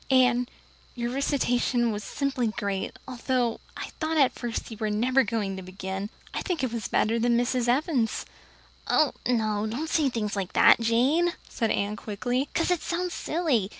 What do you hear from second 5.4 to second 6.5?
to begin. I